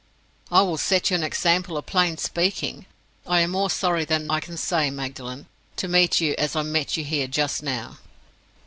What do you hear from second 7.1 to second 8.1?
just now!"